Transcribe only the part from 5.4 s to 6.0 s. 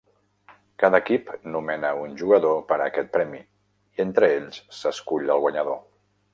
guanyador.